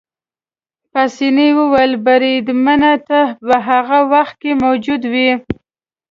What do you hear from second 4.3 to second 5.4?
کې موجود وې؟